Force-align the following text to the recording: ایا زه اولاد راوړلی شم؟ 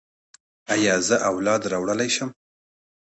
ایا 0.73 0.95
زه 1.07 1.15
اولاد 1.31 1.61
راوړلی 1.71 2.09
شم؟ 2.15 2.29